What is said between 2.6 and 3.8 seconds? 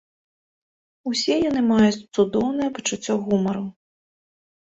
пачуццё гумару.